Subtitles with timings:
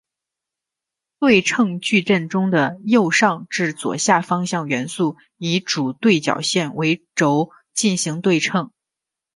[1.19, 8.71] 对称矩阵中的右上至左下方向元素以主对角线为轴进行对称。